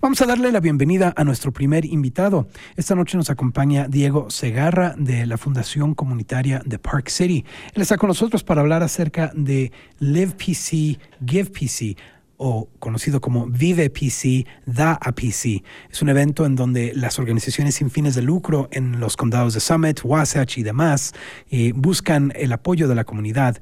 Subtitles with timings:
[0.00, 2.46] Vamos a darle la bienvenida a nuestro primer invitado.
[2.76, 7.44] Esta noche nos acompaña Diego Segarra de la Fundación Comunitaria de Park City.
[7.74, 11.96] Él está con nosotros para hablar acerca de Live PC, Give PC
[12.36, 15.64] o conocido como Vive PC, Da a PC.
[15.90, 19.60] Es un evento en donde las organizaciones sin fines de lucro en los condados de
[19.60, 21.12] Summit, Wasatch y demás
[21.50, 23.60] eh, buscan el apoyo de la comunidad.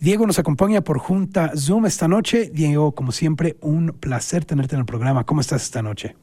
[0.00, 2.50] Diego nos acompaña por junta Zoom esta noche.
[2.52, 5.24] Diego, como siempre, un placer tenerte en el programa.
[5.24, 6.16] ¿Cómo estás esta noche?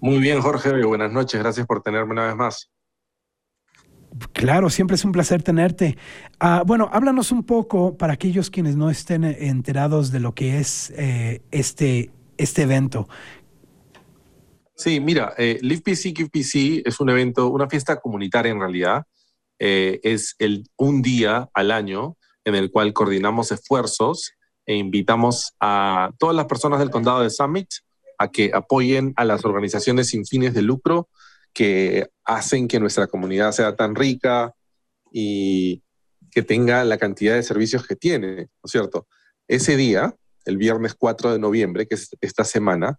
[0.00, 0.84] Muy bien, Jorge.
[0.84, 1.40] Buenas noches.
[1.40, 2.70] Gracias por tenerme una vez más.
[4.32, 5.96] Claro, siempre es un placer tenerte.
[6.38, 10.92] Ah, bueno, háblanos un poco para aquellos quienes no estén enterados de lo que es
[10.96, 13.08] eh, este, este evento.
[14.74, 19.04] Sí, mira, eh, Live PC PC es un evento, una fiesta comunitaria en realidad.
[19.58, 24.32] Eh, es el, un día al año en el cual coordinamos esfuerzos
[24.66, 27.68] e invitamos a todas las personas del condado de Summit
[28.18, 31.08] a que apoyen a las organizaciones sin fines de lucro
[31.52, 34.54] que hacen que nuestra comunidad sea tan rica
[35.12, 35.82] y
[36.30, 39.06] que tenga la cantidad de servicios que tiene, ¿no es cierto?
[39.48, 40.14] Ese día,
[40.46, 42.98] el viernes 4 de noviembre, que es esta semana,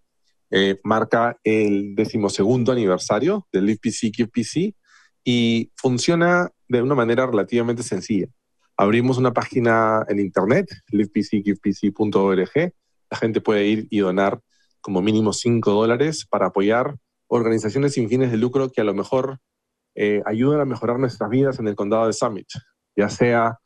[0.51, 4.75] eh, marca el decimosegundo aniversario del LivePC PC
[5.23, 8.27] y funciona de una manera relativamente sencilla.
[8.77, 12.73] Abrimos una página en internet, livepc.org.
[13.09, 14.39] La gente puede ir y donar
[14.81, 19.39] como mínimo 5 dólares para apoyar organizaciones sin fines de lucro que a lo mejor
[19.95, 22.47] eh, ayudan a mejorar nuestras vidas en el condado de Summit,
[22.95, 23.59] ya sea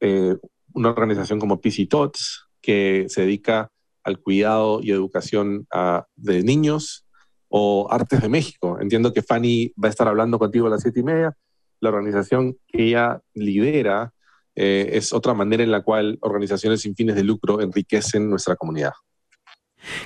[0.00, 0.36] eh,
[0.72, 3.70] una organización como PC Tots, que se dedica
[4.02, 7.06] al cuidado y educación ah, de niños,
[7.48, 8.78] o Artes de México.
[8.80, 11.36] Entiendo que Fanny va a estar hablando contigo a las siete y media.
[11.80, 14.12] La organización que ella lidera
[14.60, 18.92] eh, es otra manera en la cual organizaciones sin fines de lucro enriquecen nuestra comunidad.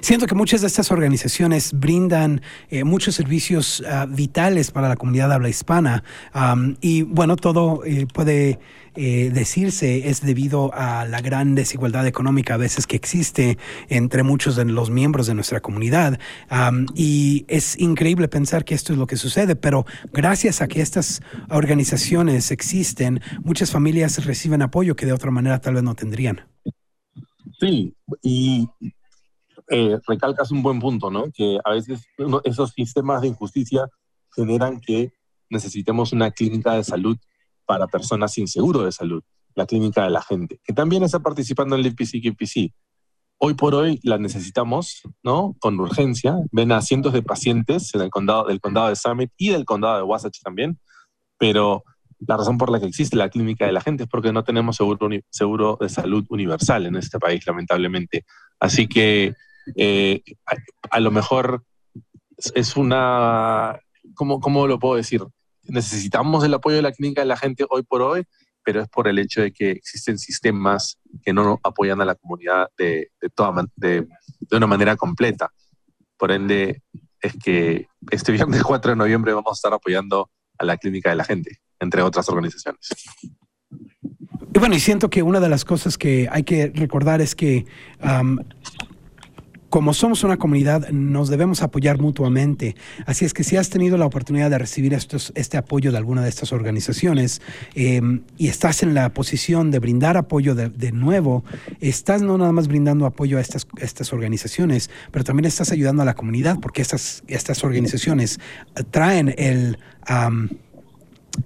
[0.00, 5.32] Siento que muchas de estas organizaciones brindan eh, muchos servicios ah, vitales para la comunidad
[5.32, 6.04] habla hispana
[6.80, 8.58] y bueno, todo eh, puede
[8.94, 13.56] eh, decirse es debido a la gran desigualdad económica a veces que existe
[13.88, 16.18] entre muchos de los miembros de nuestra comunidad
[16.94, 21.22] y es increíble pensar que esto es lo que sucede, pero gracias a que estas
[21.50, 26.42] organizaciones existen, muchas familias reciben apoyo que de otra manera tal vez no tendrían.
[27.58, 28.68] Sí, y
[29.68, 31.30] eh, recalcas un buen punto, ¿no?
[31.32, 32.04] Que a veces
[32.44, 33.88] esos sistemas de injusticia
[34.34, 35.12] generan que
[35.50, 37.16] necesitemos una clínica de salud
[37.66, 39.22] para personas sin seguro de salud,
[39.54, 42.72] la clínica de la gente, que también está participando en el IPC
[43.44, 45.56] Hoy por hoy la necesitamos, ¿no?
[45.58, 46.36] Con urgencia.
[46.52, 49.96] Ven a cientos de pacientes en el condado, del condado de Summit y del condado
[49.96, 50.78] de Wasatch también,
[51.38, 51.82] pero
[52.20, 54.76] la razón por la que existe la clínica de la gente es porque no tenemos
[54.76, 58.24] seguro, seguro de salud universal en este país, lamentablemente.
[58.60, 59.34] Así que
[59.76, 60.22] eh,
[60.90, 61.64] a, lo mejor
[62.54, 63.78] es una,
[64.14, 65.22] ¿cómo, ¿cómo lo puedo decir?
[65.64, 68.24] Necesitamos el apoyo de la clínica de la gente hoy por hoy,
[68.64, 72.68] pero es por el hecho de que existen sistemas que no apoyan a la comunidad
[72.76, 74.06] de, de, toda, de,
[74.40, 75.52] de una manera completa.
[76.16, 76.82] Por ende,
[77.20, 81.16] es que este viernes 4 de noviembre vamos a estar apoyando a la clínica de
[81.16, 82.88] la gente, entre otras organizaciones.
[84.54, 87.64] Bueno, y siento que una de las cosas que hay que recordar es que
[89.72, 92.76] como somos una comunidad, nos debemos apoyar mutuamente.
[93.06, 96.28] Así es que si has tenido la oportunidad de recibir este apoyo de alguna de
[96.28, 97.40] estas organizaciones
[97.74, 101.42] em, y estás en la posición de brindar apoyo de, nuevo,
[101.80, 106.12] estás no nada más brindando apoyo a estas, organizaciones, pero también estás ayudando a la
[106.12, 107.22] comunidad porque estas,
[107.64, 108.40] organizaciones
[108.90, 109.78] traen el...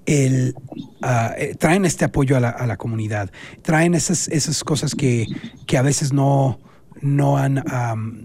[0.04, 0.56] el,
[1.00, 3.30] ah, eh, traen este apoyo a la, a la, comunidad,
[3.62, 5.28] traen esas, esas cosas que,
[5.68, 6.58] que a veces no,
[7.06, 7.62] no, han,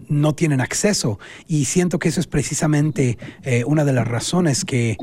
[0.09, 1.19] no tienen acceso.
[1.47, 4.97] Y siento que eso es precisamente eh, una de las razones que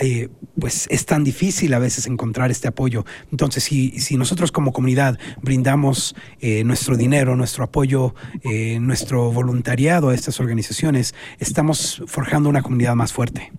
[0.00, 3.04] eh, pues es tan difícil a veces encontrar este apoyo.
[3.30, 8.14] Entonces, si, si nosotros como comunidad brindamos eh, nuestro dinero, nuestro apoyo,
[8.80, 13.52] nuestro voluntariado a estas organizaciones, estamos forjando una comunidad más fuerte.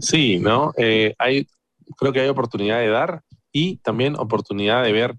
[0.00, 0.72] Sí, ¿no?
[1.18, 1.46] hay,
[1.96, 3.22] creo que hay oportunidad de dar
[3.52, 5.14] y también oportunidad de ver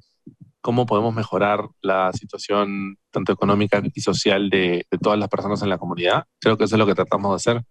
[0.63, 5.77] cómo podemos mejorar la situación tanto económica y social de, todas las personas en la
[5.77, 6.23] comunidad.
[6.39, 7.63] Creo que eso es lo que tratamos de hacer.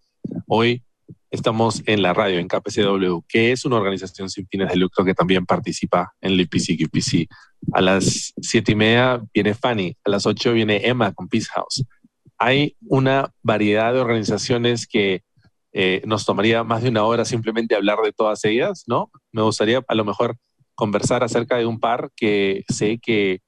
[0.47, 0.85] Hoy
[1.31, 5.15] estamos en la radio, en KPCW, que es una organización sin fines de lucro que
[5.15, 7.29] también participa en el IPC
[7.73, 11.87] A las siete y media viene Fanny, a las ocho viene Emma con Peace House.
[12.37, 15.23] Hay una variedad de organizaciones que
[15.73, 19.11] eh, nos tomaría más de una hora simplemente hablar de todas ellas, ¿no?
[19.33, 20.37] Me gustaría a lo mejor
[20.75, 23.41] conversar acerca de un par que sé que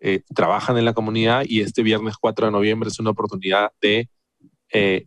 [0.00, 4.08] eh, trabajan en la comunidad y este viernes 4 de noviembre es una oportunidad de
[4.72, 5.06] eh,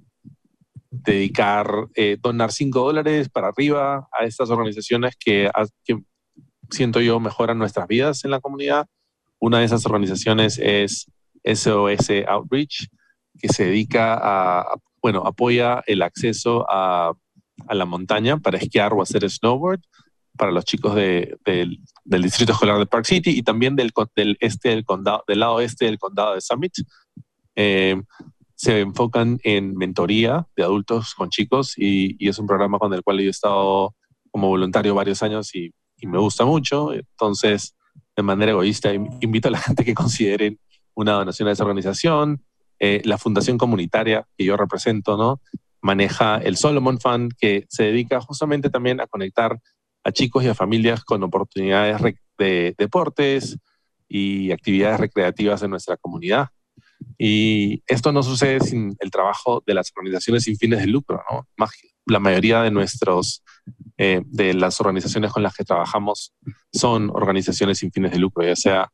[0.91, 5.49] dedicar, eh, donar 5 dólares para arriba a estas organizaciones que,
[6.69, 8.87] siento yo mejoran nuestras vidas en la comunidad.
[9.39, 11.07] Una de esas organizaciones es
[11.43, 12.87] SOS Outreach,
[13.39, 17.13] que se dedica a, bueno, apoya el acceso a,
[17.67, 19.81] a la montaña para esquiar o hacer snowboard
[20.37, 24.69] para los chicos de, del, distrito escolar de Park City y también del, del este
[24.69, 26.73] del condado, del lado este del condado de Summit.
[27.55, 28.01] Eh,
[28.55, 33.03] se enfocan en mentoría de adultos con chicos y, y, es un programa con el
[33.03, 33.95] cual yo he estado
[34.31, 36.93] como voluntario varios años y, y, me gusta mucho.
[36.93, 37.75] Entonces,
[38.15, 40.59] de manera egoísta, invito a la gente que consideren
[40.95, 42.43] una donación a esa organización.
[42.79, 45.41] Eh, la fundación comunitaria que yo represento, ¿no?
[45.81, 49.59] Maneja el Solomon Fund, que se dedica justamente también a conectar
[50.03, 52.01] a chicos y a familias con oportunidades
[52.37, 53.57] de deportes
[54.07, 56.49] y actividades recreativas en nuestra comunidad.
[57.17, 61.21] Y esto no sucede sin el trabajo de las organizaciones sin fines de lucro.
[61.29, 61.47] ¿no?
[62.05, 63.43] La mayoría de nuestros,
[63.97, 66.33] eh, de las organizaciones con las que trabajamos
[66.71, 68.91] son organizaciones sin fines de lucro, ya sea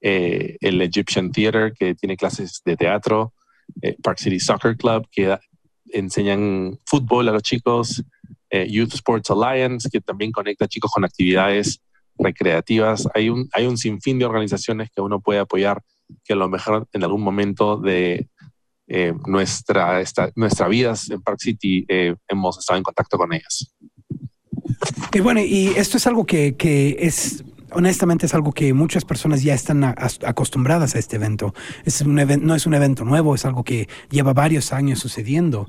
[0.00, 3.34] eh, el Egyptian Theater, que tiene clases de teatro,
[3.82, 5.36] eh, Park City Soccer Club, que
[5.92, 8.02] enseñan fútbol a los chicos,
[8.50, 11.80] eh, Youth Sports Alliance, que también conecta a chicos con actividades
[12.18, 13.08] recreativas.
[13.14, 15.82] Hay un, hay un sinfín de organizaciones que uno puede apoyar
[16.24, 18.28] que a lo mejor en algún momento de
[18.88, 23.74] eh, nuestra, esta, nuestra vida en Park City eh, hemos estado en contacto con ellas.
[25.12, 29.42] Y bueno, y esto es algo que, que es honestamente es algo que muchas personas
[29.42, 31.52] ya están acostumbradas a este evento.
[31.84, 35.68] Es un no es un evento nuevo, es algo que lleva varios años sucediendo.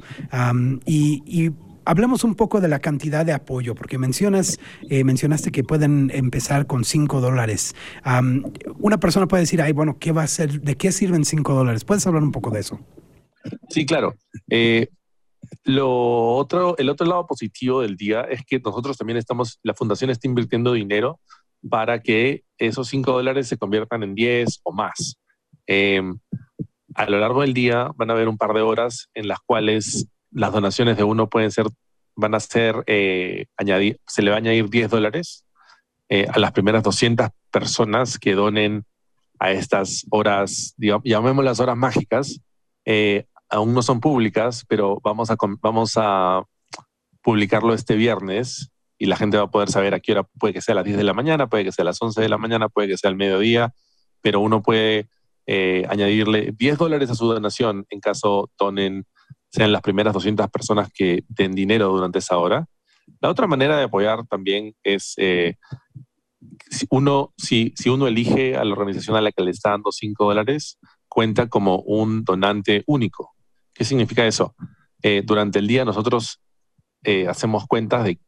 [0.85, 1.51] y, y
[1.87, 6.67] hablemos un poco de la cantidad de apoyo, porque mencionas, eh, mencionaste que pueden empezar
[6.67, 7.75] con 5 dólares.
[8.79, 10.61] una persona puede decir, ay, bueno, ¿qué va a ser?
[10.61, 11.85] ¿De qué sirven 5 dólares?
[11.85, 12.79] ¿Puedes hablar un poco de eso?
[13.69, 14.15] Sí, claro.
[14.49, 14.89] Eh,
[15.63, 20.09] lo otro, el otro lado positivo del día es que nosotros también estamos, la fundación
[20.09, 21.19] está invirtiendo dinero
[21.69, 25.17] para que esos 5 dólares se conviertan en 10 o más.
[25.65, 26.19] Em,
[26.95, 30.07] a lo largo del día van a haber un par de horas en las cuales
[30.37, 31.65] las donaciones de uno pueden ser,
[32.15, 35.43] van a ser, eh, añadir, se le va a añadir 10 dólares
[36.09, 38.85] eh, a las primeras 200 personas que donen
[39.39, 42.39] a estas horas, digamos, llamémoslas horas mágicas,
[42.85, 46.43] eh, aún no son públicas, pero vamos a, vamos a
[47.23, 50.61] publicarlo este viernes y la gente va a poder saber a qué hora, puede que
[50.61, 52.37] sea a las 10 de la mañana, puede que sea a las 11 de la
[52.37, 53.73] mañana, puede que sea al mediodía,
[54.21, 55.09] pero uno puede
[55.89, 59.05] añadirle 10 dólares a su donación en caso donen
[59.57, 62.67] sean las primeras 200 personas que den dinero durante esa hora.
[63.21, 65.55] La otra manera de apoyar también es, eh,
[66.69, 69.91] si, uno, si, si uno elige a la organización a la que le está dando
[69.91, 70.77] 5 dólares,
[71.07, 73.33] cuenta como un donante único.
[73.73, 74.53] ¿Qué significa eso?
[75.01, 76.39] Eh, durante el día nosotros
[77.03, 78.19] eh, hacemos cuentas de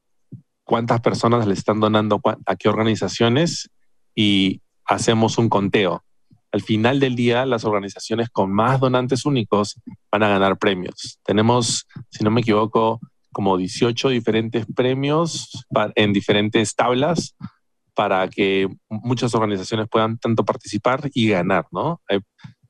[0.63, 3.69] cuántas personas le están donando a qué organizaciones
[4.15, 6.03] y hacemos un conteo
[6.51, 9.79] al final del día las organizaciones con más donantes únicos
[10.11, 11.19] van a ganar premios.
[11.23, 12.99] Tenemos, si no me equivoco,
[13.31, 15.65] como 18 diferentes premios
[15.95, 17.35] en diferentes tablas
[17.93, 22.01] para que muchas organizaciones puedan tanto participar y ganar, ¿no?
[22.09, 22.21] Eh,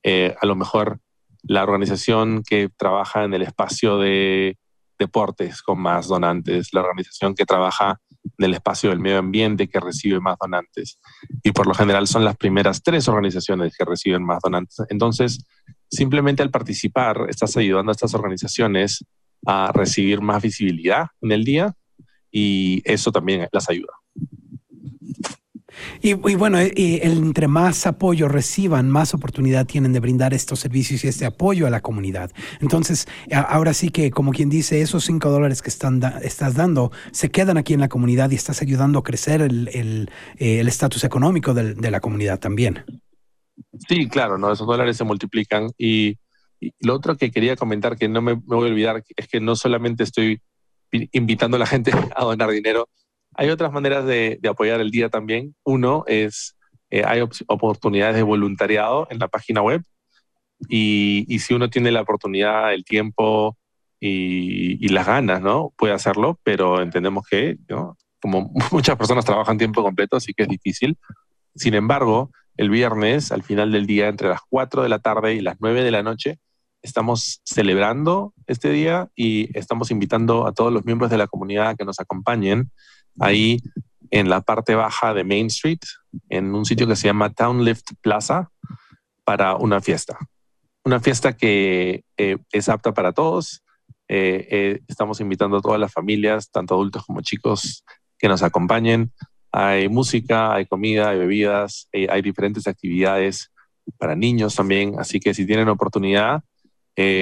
[0.04, 1.00] eh, a lo mejor
[1.44, 4.58] la organización que trabaja en el espacio de
[4.98, 8.02] deportes con más donantes, la organización que trabaja
[8.40, 11.00] del espacio del medio ambiente que recibe más donantes.
[11.44, 14.78] Y por lo general son las primeras tres organizaciones que reciben más donantes.
[14.90, 15.46] Entonces,
[15.92, 19.06] simplemente al participar, estás ayudando a estas organizaciones
[19.46, 21.74] a recibir más visibilidad en el día
[22.32, 23.94] y eso también las ayuda.
[26.02, 31.08] Y, bueno, eh, entre más apoyo reciban, más oportunidad tienen de brindar estos servicios y
[31.10, 32.32] este apoyo a la comunidad.
[32.62, 37.30] Entonces, ahora sí que, como quien dice, esos cinco dólares que están estás dando se
[37.30, 41.92] quedan aquí en la comunidad y estás ayudando a crecer el eh, estatus económico de,
[41.92, 42.86] la comunidad también.
[43.88, 44.52] Sí, claro, ¿no?
[44.52, 45.72] esos dólares se multiplican.
[45.78, 46.18] Y,
[46.82, 49.56] lo otro que quería comentar, que no me, me voy a olvidar, es que no
[49.56, 50.42] solamente estoy
[50.92, 52.90] invitando a la gente a donar dinero,
[53.40, 55.56] hay otras maneras de, apoyar el día también.
[55.64, 56.58] Uno es,
[56.90, 59.82] eh, hay oportunidades de voluntariado en la página web
[60.68, 63.58] y, si uno tiene la oportunidad, el tiempo
[63.98, 65.72] y, las ganas, ¿no?
[65.78, 67.56] Puede hacerlo, pero entendemos que,
[68.22, 70.98] como muchas personas trabajan tiempo completo, así que es difícil.
[71.56, 75.40] Sin embargo, el viernes, al final del día, entre las 4 de la tarde y
[75.40, 76.40] las 9 de la noche,
[76.82, 81.76] estamos celebrando este día y estamos invitando a todos los miembros de la comunidad a
[81.76, 82.70] que nos acompañen
[83.20, 83.60] ahí
[84.12, 85.80] en la parte baja de Main Street,
[86.30, 88.52] en un sitio que se llama Town Lift Plaza
[89.24, 90.18] para una fiesta.
[90.84, 93.64] Una fiesta que eh, es apta para todos.
[94.08, 97.84] Eh, eh, estamos invitando a todas las familias, tanto adultos como chicos,
[98.18, 99.12] que nos acompañen.
[99.52, 103.52] Hay música, hay comida, hay bebidas, hay diferentes actividades
[103.98, 104.96] para niños también.
[105.00, 106.44] Así que si tienen oportunidad,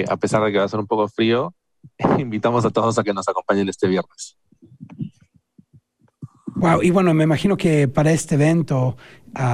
[0.08, 1.54] a pesar de que va a ser un poco frío,
[2.18, 4.36] invitamos a todos a que nos acompañen este viernes.
[6.58, 8.96] Wow, y bueno, me imagino que para este evento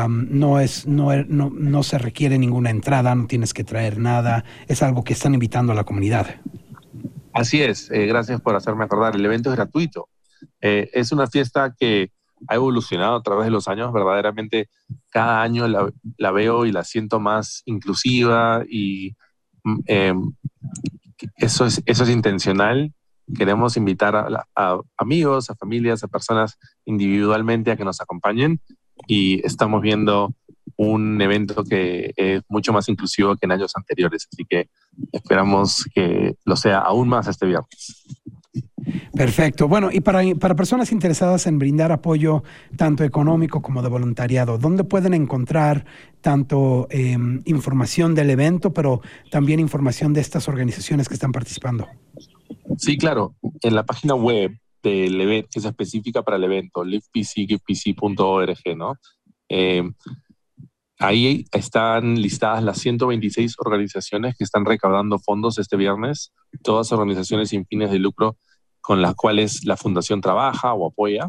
[0.09, 4.83] no, es, no, no, no, se requiere ninguna entrada, no tienes que traer nada, es
[4.83, 6.41] algo que están invitando a la comunidad.
[7.35, 10.09] Así es, eh, gracias por hacerme acordar, el evento es gratuito.
[10.63, 12.11] Eh, es una fiesta que
[12.49, 14.71] ha evolucionado a través de los años, verdaderamente
[15.11, 19.15] cada año la, la veo y la siento más inclusiva y
[19.87, 20.33] em,
[21.37, 22.95] eso, es, eso es intencional
[23.37, 28.61] Queremos invitar a, amigos, a familias, a personas individualmente a que nos acompañen
[29.07, 30.35] y estamos viendo
[30.77, 34.29] un evento que es mucho más inclusivo que en años anteriores.
[34.33, 34.69] Así que
[35.13, 38.05] esperamos que lo sea aún más este viernes.
[39.15, 39.69] Perfecto.
[39.69, 42.43] Bueno, y para, para personas interesadas en brindar apoyo
[42.77, 45.85] tanto económico como de voluntariado, ¿dónde pueden encontrar
[46.21, 49.01] tanto em, información del evento, pero
[49.31, 51.89] también información de estas organizaciones que están participando?
[52.79, 53.35] Sí, claro.
[53.63, 58.97] En la página web del evento, que es específica para el evento, livepc.org, ¿no?
[59.49, 59.83] Eh,
[60.99, 66.33] ahí están listadas las 126 organizaciones que están recaudando fondos este viernes,
[66.63, 68.37] todas organizaciones sin fines de lucro
[68.81, 71.29] con las cuales la fundación trabaja o apoya.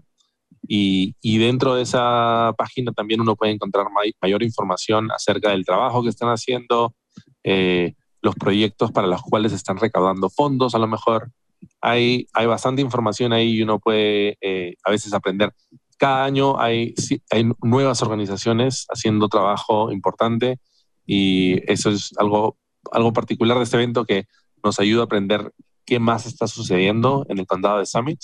[0.67, 3.85] Y, dentro de esa página también uno puede encontrar
[4.21, 6.95] mayor información acerca del trabajo que están haciendo,
[7.43, 7.93] eh,
[8.25, 11.31] los proyectos para los cuales están recaudando fondos, a lo mejor.
[11.79, 15.53] Hay, hay bastante información ahí y uno puede eh, a veces aprender.
[15.97, 16.95] Cada año hay,
[17.29, 20.57] hay nuevas organizaciones haciendo trabajo importante
[21.05, 22.57] y eso es algo,
[22.91, 24.25] algo particular de este evento que
[24.63, 25.53] nos ayuda a aprender
[25.85, 28.19] qué más está sucediendo en el condado de Summit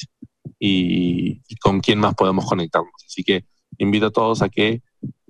[0.58, 3.06] y, y con quién más podemos conectarnos.
[3.06, 3.46] Así que
[3.78, 4.82] invito a todos a que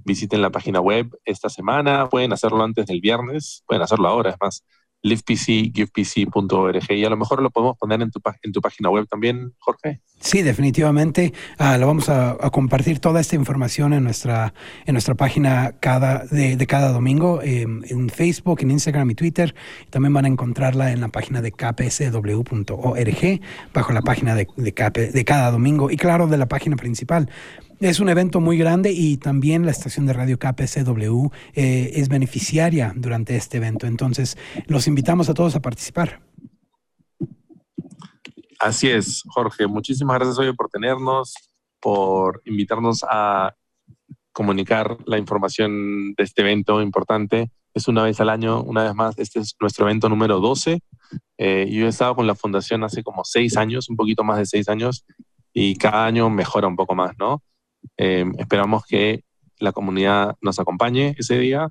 [0.03, 4.37] visiten la página web esta semana, pueden hacerlo antes del viernes, pueden hacerlo ahora, es
[4.41, 4.63] más,
[5.03, 9.53] livepc.givepc.org y a lo mejor lo podemos poner en tu, en tu página web también,
[9.59, 10.01] Jorge.
[10.19, 11.33] Sí, definitivamente.
[11.59, 14.53] Uh, lo vamos a, compartir toda esta información en nuestra,
[14.85, 19.55] en nuestra página cada, de, cada domingo, em, en Facebook, en Instagram y Twitter.
[19.89, 23.41] También van a encontrarla en la página de kpsw.org,
[23.73, 24.71] bajo la página de, de,
[25.11, 27.27] de cada domingo y claro, de la página principal.
[27.81, 32.93] Es un evento muy grande y también la estación de radio KPCW eh, es beneficiaria
[32.95, 33.87] durante este evento.
[33.87, 36.21] Entonces, los invitamos a todos a participar.
[38.59, 39.65] Así es, Jorge.
[39.65, 41.33] Muchísimas gracias hoy por tenernos,
[41.79, 43.55] por invitarnos a
[44.31, 47.49] comunicar la información de este evento importante.
[47.73, 50.81] Es una vez al año, una vez más, este es nuestro evento número 12.
[51.39, 54.45] Eh, yo he estado con la fundación hace como seis años, un poquito más de
[54.45, 55.03] seis años,
[55.51, 57.41] y cada año mejora un poco más, ¿no?
[57.97, 59.23] Eh, esperamos que
[59.59, 61.69] la comunidad nos acompañe ese día,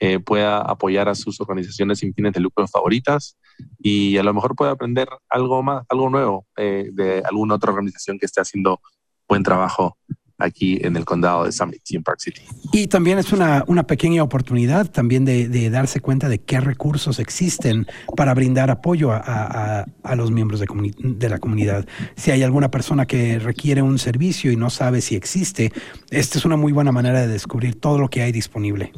[0.00, 3.36] eh, pueda apoyar a sus organizaciones sin fines de lucro favoritas
[3.78, 8.18] y a lo mejor pueda aprender algo más, algo nuevo eh, de alguna otra organización
[8.18, 8.80] que esté haciendo
[9.28, 9.98] buen trabajo
[10.38, 12.42] aquí en el condado de Summit en Park City.
[12.72, 17.18] Y también es una, una pequeña oportunidad también de, de, darse cuenta de qué recursos
[17.18, 20.66] existen para brindar apoyo a, a, a los miembros de,
[20.98, 21.86] de, la comunidad.
[22.16, 25.72] Si hay alguna persona que requiere un servicio y no sabe si existe,
[26.10, 28.92] esta es una muy buena manera de descubrir todo lo que hay disponible.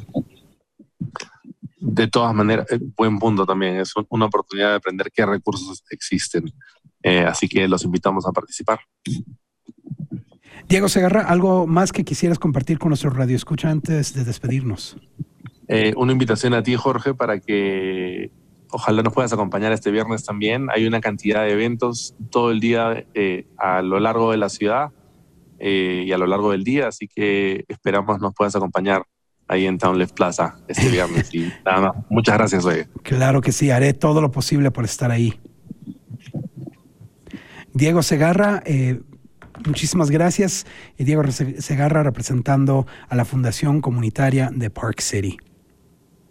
[1.78, 3.78] De todas maneras, eh, buen punto también.
[3.78, 6.52] Es una oportunidad de aprender qué recursos existen.
[7.02, 8.80] Eh, así que los invitamos a participar.
[10.68, 14.96] Diego Segarra, ¿algo más que quisieras compartir con nuestros radioescucha antes de despedirnos?
[15.68, 18.30] Eh, una invitación a ti, Jorge, para que
[18.70, 20.68] ojalá nos puedas acompañar este viernes también.
[20.74, 24.90] Hay una cantidad de eventos todo el día eh, a lo largo de la ciudad
[25.58, 29.02] eh, y a lo largo del día, así que esperamos nos puedas acompañar
[29.46, 31.34] ahí en Town Left Plaza este viernes.
[31.34, 32.86] y nada más, muchas gracias, oye.
[33.02, 35.38] Claro que sí, haré todo lo posible por estar ahí.
[37.72, 39.00] Diego Segarra, eh,
[39.66, 45.38] Muchísimas gracias, Diego Segarra, representando a la Fundación Comunitaria de Park City.